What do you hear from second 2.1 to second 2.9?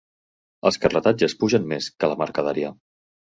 la mercaderia.